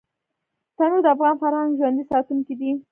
[0.75, 2.71] تنور د افغان فرهنګ ژوندي ساتونکی دی